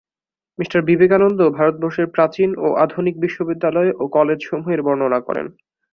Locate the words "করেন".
5.27-5.47